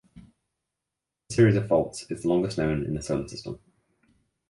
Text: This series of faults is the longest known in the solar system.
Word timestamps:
This 1.29 1.35
series 1.35 1.55
of 1.57 1.67
faults 1.67 2.07
is 2.09 2.23
the 2.23 2.27
longest 2.27 2.57
known 2.57 2.83
in 2.83 2.95
the 2.95 3.03
solar 3.03 3.27
system. 3.27 3.59